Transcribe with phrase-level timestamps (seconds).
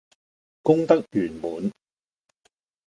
[0.63, 1.71] 功德圓滿